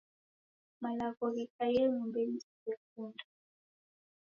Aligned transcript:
Malagho 0.81 1.25
ghekai 1.35 1.77
nyumbenyi 1.93 2.39
siw'ekunda. 2.47 3.23